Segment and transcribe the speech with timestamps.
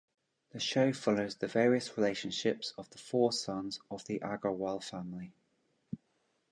[0.49, 5.35] The shows follows the various relationships of the four sons of the Aggarwal family.